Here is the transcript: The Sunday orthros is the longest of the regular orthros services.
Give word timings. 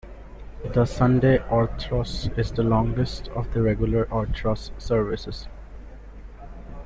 The 0.73 0.85
Sunday 0.87 1.37
orthros 1.51 2.35
is 2.35 2.51
the 2.51 2.63
longest 2.63 3.27
of 3.35 3.53
the 3.53 3.61
regular 3.61 4.05
orthros 4.07 4.71
services. 4.81 5.47